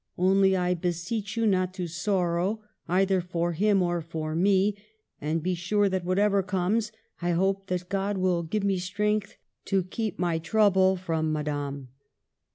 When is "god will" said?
7.87-8.41